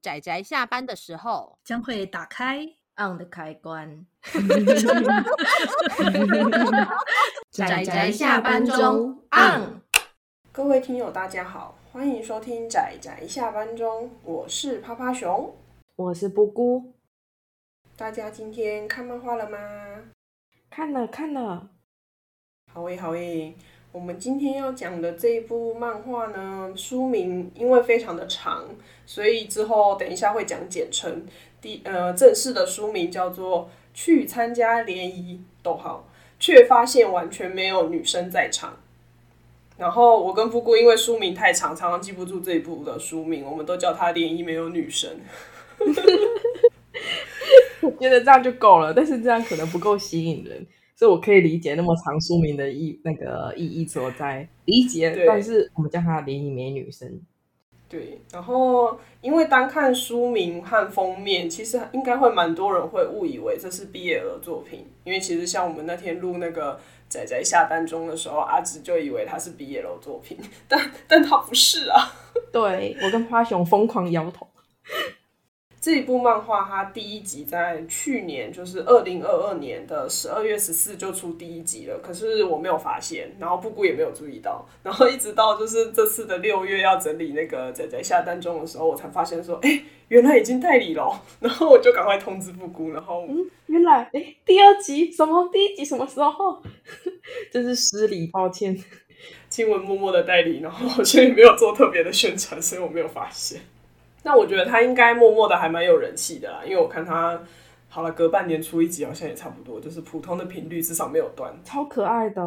[0.00, 2.64] 宅宅下班的时候将会打开
[2.96, 4.06] on 的开关。
[7.50, 9.82] 仔仔下班中 on。
[10.52, 15.54] 各位听友，大家好，欢迎收听仔仔下班中，我是趴趴熊，
[15.96, 16.92] 我是布姑。
[17.96, 19.58] 大家今天看漫画了吗？
[20.70, 21.70] 看了看了。
[22.72, 23.54] 好诶好诶。
[23.92, 28.64] 我们今天要讲的这一部漫画呢，书名因为非常的长，
[29.04, 31.26] 所以之后等一下会讲简称。
[31.60, 36.08] 第呃正式的书名叫做《去参加联谊》，逗号，
[36.40, 38.78] 却发现完全没有女生在场。
[39.76, 45.10] 然后我跟布姑因为书名太长，常常记不住这一部的书名，我们都叫它《联谊没有女生》。
[47.82, 50.66] 我 觉得这样就够了，但是这样可能不够吸引人。
[51.02, 55.12] 所以我可以理解那么长书名的意那个意义所在，理解。
[55.26, 57.20] 但是我们叫她联谊美女生。
[57.88, 70.38] 对，然后因为单看书名和封面，其实应该会蛮多人会误以为这是毕业的作品，因为其实像我们那天录那个仔仔下单中的时候，阿直就以为他是 BL 作品，
[70.68, 72.12] 但但他不是啊。
[72.52, 74.46] 对，我跟花熊疯狂摇头。
[75.82, 81.98] 这一部漫画，它第一集在去年，就是二零二二年的十二月十四就出第一集了。
[81.98, 91.20] 可是我没有发现，然后布谷也没有注意到，然后一直到就是这次的六月要整理那个仔仔下单中的时候，我才发现说，哎，原来已经代理了。
[91.40, 95.48] 然后我就赶快通知布谷，然后嗯，原来哎，第二集什么？
[95.52, 96.62] 第一集什么时候？
[97.50, 98.78] 真是失礼，抱歉。
[99.48, 103.60] 亲文默默的代理，然后好像也没有做特别的宣传，所以我没有发现。
[104.22, 107.40] 那我觉得他应该默默的还蛮有人气的啦，因为我看他
[107.88, 111.52] 好了，隔半年出一集好像也差不多，就是普通的频率至少没有断。
[111.64, 112.42] 超可爱的，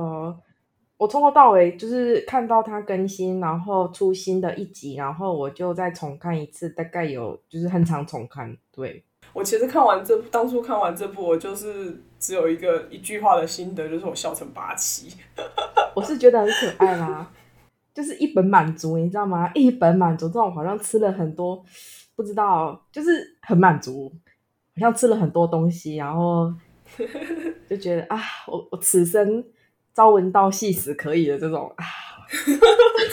[0.98, 8.56] 我从头到尾就是看到他更新，然后出新的一集，然后我就再重看一次，大概有就是很常重看。
[8.72, 15.16] 对，我其实看完这部，当初看完这部，我就是只有一个一句话的心得，就是我笑成八七。
[15.94, 17.30] 我是觉得很可爱啦。
[17.96, 19.50] 就是一本满足，你知道吗？
[19.56, 21.64] 一本满足这种好像吃了很多，
[22.16, 24.12] 不知道，就是很满足，
[24.76, 26.54] 好像吃了很多东西，然后
[27.70, 29.42] 就觉得啊，我我此生
[29.94, 31.86] 朝闻道夕死可以的这种啊，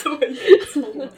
[0.03, 0.37] 这么严
[0.73, 1.09] 重。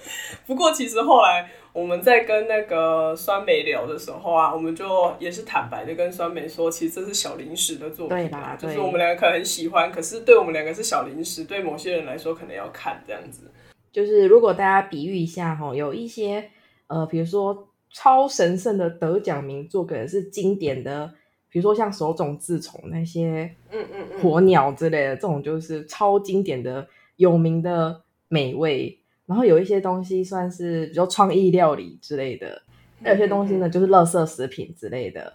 [0.47, 8.57] 不过其实后来我们在跟那个酸梅聊的时候啊，我们就也是坦白的跟酸梅说，其实这是小零食的作品，对吧？
[8.61, 13.51] 就是我们两个可能很喜欢，可是对我们两个是小零食，对某些人来说可能要看这样子。
[13.93, 16.51] 就是如果大家比喻一下哈，有一些
[16.89, 21.11] 呃，比如说超神圣的得奖名作，可能是经典的，
[21.49, 28.99] 比如说像手冢治虫那些，嗯嗯嗯，火鸟之类的，这种就是超经典的、有名的美味。
[29.27, 32.63] 然后有一些东西算是比如说创意料理之类的，
[33.01, 35.33] 那有些东西呢就是垃圾食品之类的。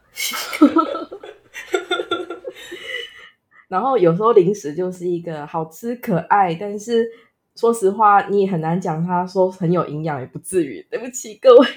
[3.67, 7.07] 然后有时候零食就是一个好吃可爱，但是。
[7.55, 9.05] 说实话，你也很难讲。
[9.05, 10.81] 它说很有营养，也不至于。
[10.89, 11.67] 对不起各位。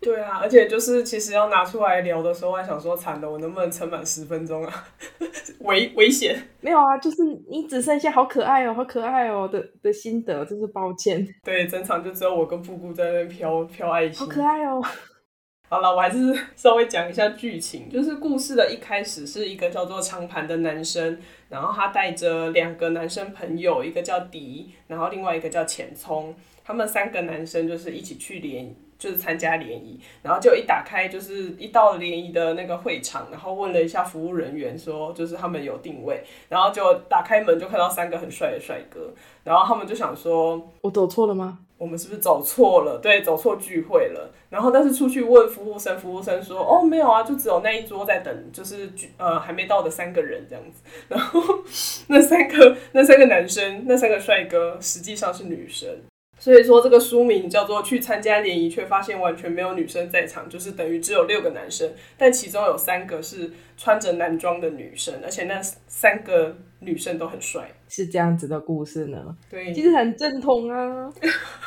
[0.00, 4.88] 对啊，而且就是其实要拿出来聊的时候，还想说惨了，我能不能撑满十分钟啊？
[5.60, 6.48] 危危险！
[6.68, 7.16] 没有啊，就是
[7.48, 11.26] 你只剩下好可爱哦，好可爱哦的的心得，真是抱歉。
[11.42, 14.82] 对，整场就只有我跟布布在那边飘飘爱心，好可爱哦。
[15.70, 16.18] 好了，我还是
[16.54, 17.88] 稍微讲一下剧情。
[17.88, 21.18] 就是故事的一开始是一个叫做长盘的男生，
[21.48, 29.98] 然后他带着两个男生朋友，一个叫迪，然后另外一个叫浅葱，他们三个男生就是一起去联，就是参加联谊。
[30.22, 39.12] 然后就一打开，就是一到联谊的那个会场，然后问了一下服务人员说，就是他们有定位，然后就打开门就看到三个很帅的帅哥，
[39.44, 41.60] 然后他们就想说，我走错了吗？
[41.78, 42.98] 我们是不是走错了？
[42.98, 44.34] 对，走错聚会了。
[44.50, 51.40] 然后，但是出去问服务生，服务生说：“哦，没有啊，就只有那一桌在等，就是呃还没到的三个人这样子。”然后
[52.08, 55.88] 那三个那三个男生，那三个帅哥，实际上是女生。
[56.38, 69.36] 所以说，这个书名叫做《去参加联谊，却发现完全没有女生在场》，就是等于只有六个男生，但其中有三个是穿着男装的女生，而且那三个女生都很帅，是这样子的故事呢。
[69.50, 71.12] 对，其实很正统啊。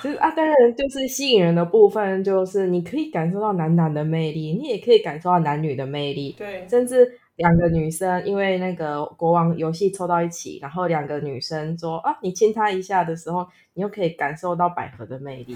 [0.02, 6.34] 其实啊，当然就是吸引人的部分，就是你可以感受到男男的魅力，你也可以感受到男女的魅力。
[6.38, 7.20] 对，甚至。
[7.42, 15.56] 两个女生因为那个国王游戏凑到一起，然后两个女生说啊，你亲她一下的时候，你又可以感受到百合的魅力。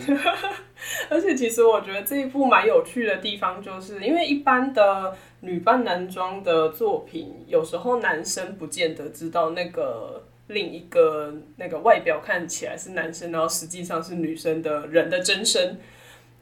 [1.12, 15.78] 而且其实我觉得这一部蛮有趣的地方，就是因为一般的女扮男装的作品，有时候男生不见得知道那个另一个那个外表看起来是男生，然后实际上是女生的人的真身。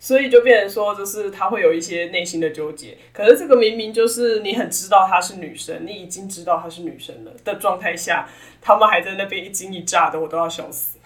[0.03, 2.97] 所以就变成说，就是他会有一些内心的纠结。
[3.13, 8.27] 可是这个明明就是你很知道她是女生，你已经知道她是女生了的状态下，
[8.59, 10.99] 他们还在那边一惊一乍的，我都要笑死。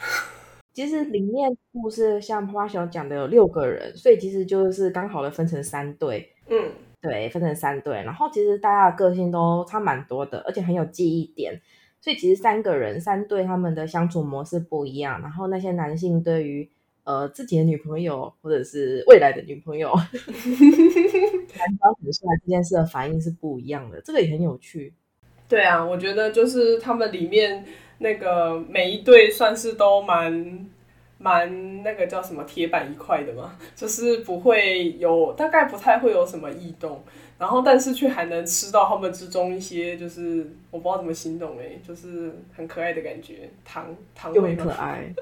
[0.73, 6.33] 其实里面故事像花花小讲的有六个人，所以其实就是刚好的分成三队。
[6.49, 7.97] 嗯，对，分成三队。
[7.97, 11.61] 然后其实大家的个性都差蛮多的，而且很有记忆点。
[12.01, 15.21] 所以其实三个人三队他们的相处模式不一样。
[15.21, 16.67] 然后那些男性对于
[17.07, 19.95] 呃，自己的女朋友或者是未来的女朋友，
[21.57, 24.93] 男方很帅这件事的反应是不一样的，这个也很有趣。
[25.47, 27.63] 对啊，我觉得就是他们里面
[27.99, 30.67] 那个每一对算是都蛮
[31.17, 37.01] 蛮那个叫什么铁板一块的嘛，就是不会有大概不太会有什么异动，
[37.39, 45.15] 然后但是却还能吃到他们之中一些就是我不知道怎么形容哎，就是很可爱的感觉，糖糖又很可爱。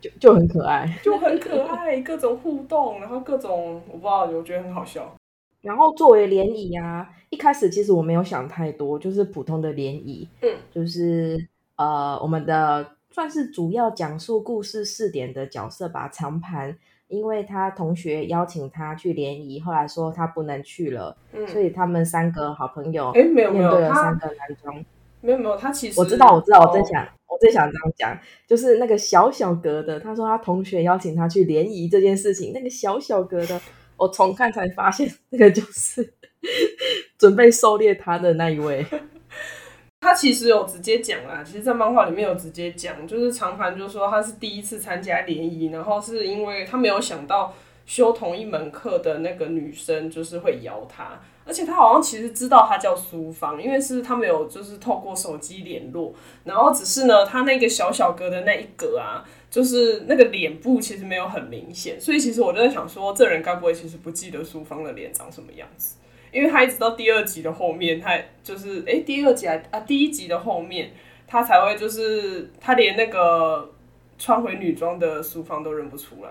[0.00, 5.14] 就就很可爱， 就很可爱，各种互动，然后各种我不知道，我觉得很好笑。
[5.60, 16.78] 然后作为联谊啊，一开始其实我没有想太多，就是普通的联谊，嗯，就是呃，我们的算是主要讲述故事试点的角色吧，长盘，
[17.08, 24.84] 因为他同学邀请他去联谊，后来说他不能去了，嗯，所以他们三个好朋友，哎，没有没有，面对了三个男装，
[25.20, 27.04] 没有没有，他其实我知道我知道，我在想。
[27.40, 33.60] 最想这样讲，就是那个小小格的，他说他同学邀请他去联谊这件事情，那个小小格的，
[33.96, 36.14] 我重看才发现，那个就是
[37.18, 38.84] 准备狩猎他的那一位。
[40.00, 47.52] 他其实有直接讲啦，其实，在漫画里面有直接讲，就是长盘就说他是第一次参加联谊，然后是因为他没有想到
[47.84, 51.20] 修同一门课的那个女生就是会邀他。
[51.48, 56.14] 而且他好像其实知道他叫苏芳，因为是他们有就是透过手机联络，
[56.44, 65.96] 然后只是呢，他那个小小格的那一格啊，就是那个脸部其实没有很明显，所以其实我就在想说，这人该不会其实不记得苏芳的脸长什么样子？
[66.30, 70.92] 因为他一直到第二集的后面，他就是哎、第二集啊啊，第一集的后面，
[71.26, 73.72] 他才会就是他连那个
[74.18, 76.30] 穿回女装的苏芳都认不出来，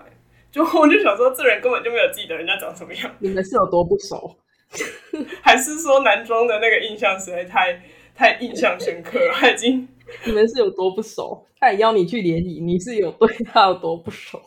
[0.51, 4.37] 就我就想说，这人根本就没有记得人家长什么样， 你们是有多不熟？
[5.41, 7.81] 还是说男装的那个印象实在太
[8.15, 9.33] 太印象深刻了？
[9.33, 9.87] 他 已经
[10.25, 11.45] 你们是有多不熟？
[11.59, 14.41] 他也邀你去联谊，你是有对他有多不熟？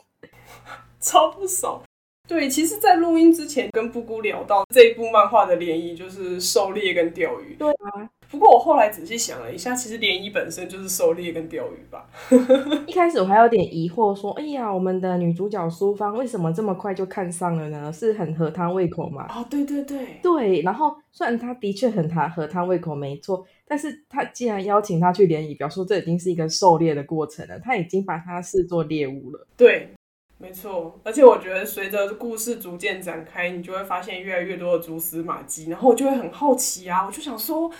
[1.01, 1.83] 超不熟。
[2.31, 7.57] 对，其实，在录音之前跟布姑聊到这一部漫画的联谊，就是狩猎跟钓鱼。
[7.59, 8.09] 对啊。
[8.31, 12.09] 不过我后来仔细想了一下，其实联谊本身就是狩猎跟钓鱼吧。
[12.87, 17.93] 一开始我还有点疑惑，说：“哎呀，我们的女主角苏芳为什么这么快就看上了呢？
[17.93, 20.63] 是很合她胃口吗？”哦，对对对，对。
[20.63, 29.45] 然后虽然她的确很她合她胃口，没错，但是她既然邀请她去联谊，表示这已经是一个狩猎的过程了，她已经把她视作猎物了。
[29.57, 29.89] 对，
[30.51, 30.99] 没错。
[31.05, 37.71] 而且我觉得随着故事逐渐展开，你就会发现越来越多的蛛丝马迹，然后我就会很好奇啊，我就想说。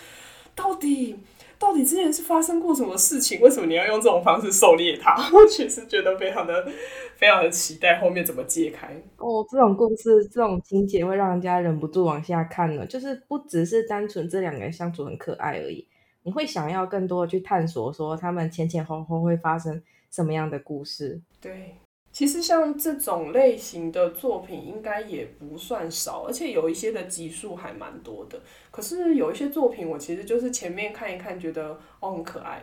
[0.53, 1.17] 到底
[1.59, 3.41] 到底之前是发生过什么事情？
[3.41, 5.15] 为什么你要用这种方式狩猎他？
[5.33, 6.69] 我其实觉得非常的
[7.17, 9.47] 非常的期待后面怎么揭开哦。
[9.49, 12.85] 这种故事这种情节会让人家忍不住往下看呢。
[12.85, 15.87] 就是不只是单纯这两个人相处很可爱而已，
[16.25, 19.81] 你会想要更多的去探索，说他们前前后后会发生
[20.11, 21.23] 什么样的故事。
[21.41, 21.77] 对。
[22.21, 28.39] 其实像这种类型的作品应该也不算少，而且有一些的集数还蛮多的。
[28.71, 32.63] 可是有一些作品，我其实就是前面看一看，觉得哦很可爱，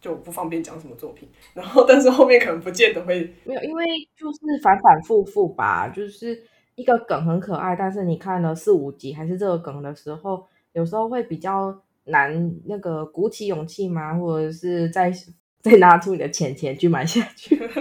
[0.00, 1.28] 就不方便讲什么作品。
[1.54, 3.86] 然后，但是后面可能不见得会没有，因为
[4.16, 6.42] 就是反反复复吧，就是
[6.74, 15.12] 一个梗很可爱，但是你看了四五集还是这个梗的时候，有时候会比较难，那个鼓起勇气嘛，或者是再
[15.62, 17.56] 再拿出你的钱钱去买下去。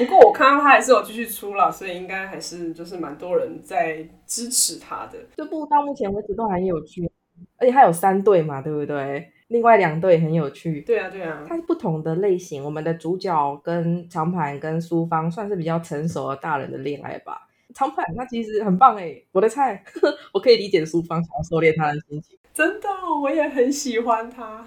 [0.00, 5.18] 不过我看到他还是有继续出了，所以应该还是就是蛮多人在支持他的。
[5.36, 7.10] 这部到目前为止都很有趣，
[7.58, 9.30] 而且还有三对嘛，对不对？
[9.48, 10.80] 另外两对很有趣。
[10.82, 11.44] 对啊，对啊。
[11.48, 17.48] 它是不同的类型，我们的主角跟长盘跟苏芳算是比较成熟的大人的恋爱吧。
[17.74, 19.82] 长盘他其实很棒哎，我的菜，
[20.32, 22.38] 我可以理解苏芳想要狩猎他的心情。
[22.54, 22.88] 真的，
[23.22, 24.64] 我也很喜欢他。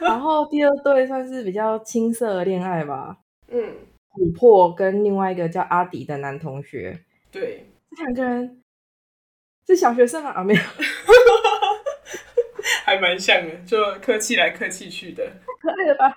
[0.00, 3.18] 然后第二对算是比较青涩的恋爱吧。
[3.52, 3.62] 嗯。
[4.14, 7.00] 琥珀跟另外一个叫阿迪的男同学，
[7.32, 7.66] 对，
[7.96, 8.62] 这两个人
[9.66, 10.30] 是小学生吗？
[10.30, 10.60] 啊，没有，
[12.84, 16.14] 还蛮像的，就客气来客气去的，太可爱了吧。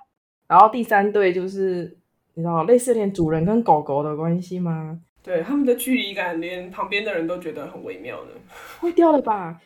[0.47, 1.97] 然后第三对就是
[2.35, 5.01] 你知道类似连主人跟狗狗的关系吗？
[5.23, 8.31] 对，他们的距离感连旁边的人都觉得很微妙的，
[8.79, 9.59] 会掉了吧？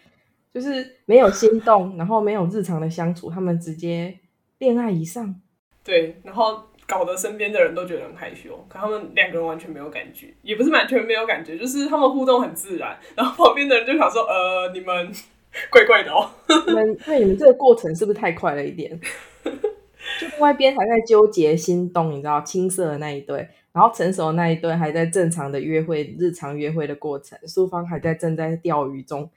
[0.54, 4.18] 就是没有心动，然后没有日常的相处，他们直接
[4.60, 5.42] 恋爱以上。
[5.84, 6.71] 对，然后。
[6.92, 8.50] 搞得身边的人都觉得很害羞。
[8.68, 12.98] 可他们两个人完全没有感觉，也不是完全没有感觉，就是他们互动很自然。
[13.16, 15.10] 然后旁边的人就想说：“呃，你们
[15.72, 16.30] 怪怪的哦。”
[16.68, 19.00] 你们对你们这个过程是不是太快了一点？
[20.20, 29.30] 就另外一边还在纠结心动，你知道青涩的那一对，然后成熟的那一对还在正常的约会、日常约会的过程，苏芳还在正在钓鱼中。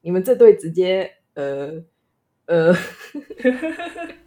[0.00, 1.80] 你们这对直接呃
[2.46, 2.74] 呃，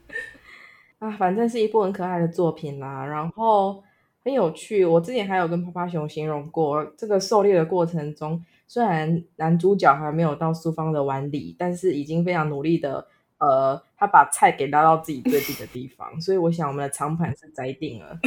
[1.06, 3.84] 啊，反正是一部很可爱的作品啦，然后
[4.24, 4.84] 很有趣。
[4.84, 13.08] 我之前还有跟趴趴熊形容过，这个狩猎的过程中，虽然男主角还没有到苏芳的碗里，但是已经非常努力的，
[13.38, 18.18] 呃，他把菜给拉到自己最近的地方，所以我想我们的长盘是栽定了，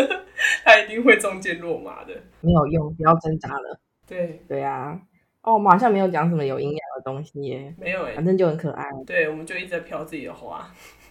[0.64, 3.80] 他一定会中箭落马的，没有用，不要挣扎了。
[4.06, 5.00] 对对啊。
[5.40, 8.84] 哦，我们好像没有讲什么有营养的东西耶，没有哎，反正就很可爱。
[9.06, 10.68] 对，我们就一直在飘自己的花，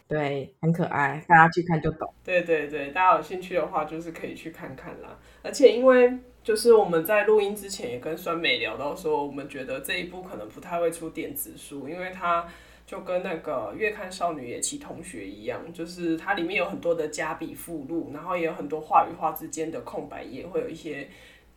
[0.08, 2.12] 对，很可爱，大家去看就懂。
[2.24, 5.20] 对对对，大家有兴趣的话，就是可以去看看啦。
[5.44, 6.12] 而且因为
[6.44, 12.48] 就是我们在录音之前也跟酸梅聊到说，我们觉得这一部可能不太会出电子书，因为它
[12.86, 21.10] 就跟那个《月刊少女野崎同学》一样，就是它里面有很多的加笔附录，然后也有很多画与画之间的空白页，会有一些。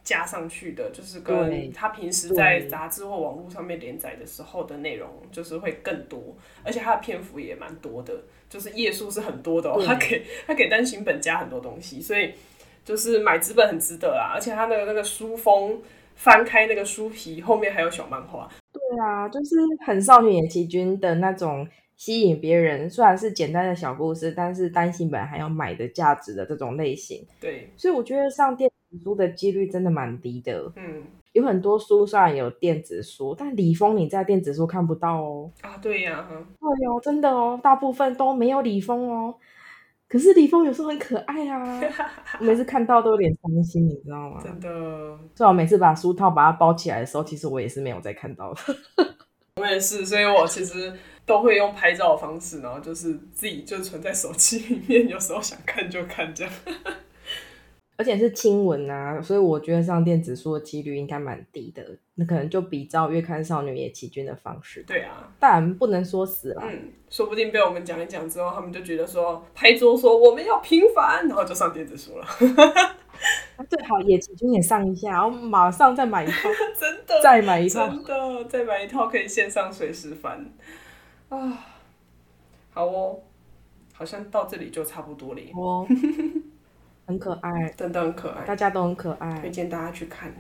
[0.03, 8.15] 加上去的，就是跟他平时在杂志或网络上面连载的时候的内容，就是会更多，而且他的篇幅也蛮多的，
[8.49, 9.83] 就是页数是很多的哦。
[9.85, 12.33] 他给他给单行本加很多东西，所以
[12.85, 14.33] 就是买纸本很值得啊。
[14.35, 15.81] 而且他的那个书封
[16.15, 18.49] 翻开那个书皮后面还有小漫画。
[18.73, 21.69] 对啊，就是很少女野崎君的那种
[22.01, 27.23] 吸引别人，虽然是简单的小故事，但是单行本还有买的价值的这种类型。
[27.39, 28.75] 对，所以我觉得上电子。
[29.05, 35.49] 书的几率真的蛮低的，嗯，有很多书虽然有电子书，但李峰你在电子书看不到哦。
[35.61, 39.33] 啊，对呀、啊，对哦，真的哦，大部分都没有李峰哦。
[40.09, 41.81] 可是李峰有时候很可爱啊，
[42.41, 44.41] 我每次看到都有点伤心，你知道吗？
[44.43, 44.69] 真的。
[45.37, 48.61] 所以我每次把书套把它包起来的时候，其实我也是没有再看到的。
[49.61, 50.93] 我也是，所以我其实
[51.31, 56.53] 都会用拍照的方式，然后就是自己就存在手机里面，有时候想看就看这样。
[57.97, 61.85] 而且是亲吻啊，所以我觉得上电子书的几率应该蛮低的。
[62.17, 64.83] 那可能就比照月刊少女野崎君的方式。
[64.85, 66.65] 对啊，但不能说死啦。
[66.67, 72.27] 嗯，说不定被我们讲一讲之后，他们就觉得说拍桌说我们要平凡，然后就上电子书了。
[73.71, 76.49] 最好野崎君也上一下，然后马上再买一套，
[76.81, 80.45] 真的再买一套，真的再买一套可以线上随时翻
[81.31, 81.67] 啊。
[82.73, 83.19] 好哦，
[83.93, 85.41] 好像到这里就差不多了。
[85.55, 85.87] 哦。
[87.07, 90.33] 很可爱，真的很可爱，大家都很可爱，推荐大家去看。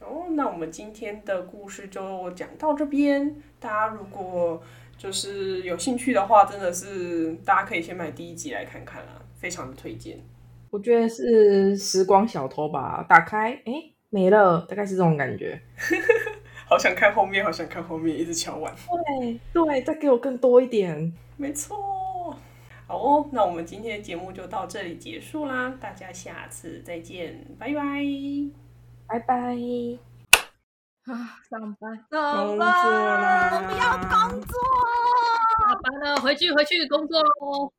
[0.00, 3.36] 哦，那我们今天的故事就讲到这边。
[3.60, 4.62] 大家如果
[4.96, 10.18] 就是有兴趣的话，真的是大家可以先买第一集来看看啊，非常的推荐。
[10.70, 15.60] 我觉得是时光小偷吧，打开，哎、欸，没了，大概是这种感觉。
[16.66, 18.74] 好想看后面，好想看后面，一直敲碗。
[19.18, 21.12] 对对，再给我更多一点。
[21.36, 22.36] 没错。
[22.86, 27.82] 好哦，那我们今天的节目就到这里结束啦，大家下次再见，拜拜，
[29.06, 29.34] 拜拜。
[31.04, 34.58] 啊，上班，上班，我不要工作，
[35.60, 37.72] 下班了，回去回去工作喽。